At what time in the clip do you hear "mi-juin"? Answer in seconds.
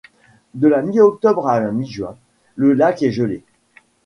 1.71-2.17